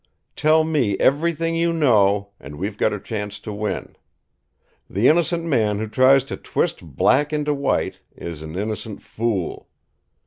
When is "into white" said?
7.31-7.99